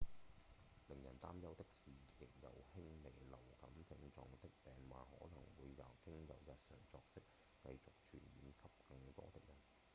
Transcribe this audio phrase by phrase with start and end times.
[0.87, 7.19] 令人擔憂的是仍有輕微流感症狀的病患可能會經由日常作息
[7.61, 9.55] 繼續傳染給更多的人